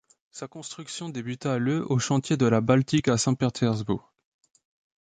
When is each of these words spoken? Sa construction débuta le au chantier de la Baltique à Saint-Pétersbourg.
Sa 0.31 0.47
construction 0.47 1.09
débuta 1.09 1.59
le 1.59 1.85
au 1.91 1.99
chantier 1.99 2.35
de 2.35 2.47
la 2.47 2.59
Baltique 2.59 3.07
à 3.07 3.19
Saint-Pétersbourg. 3.19 4.11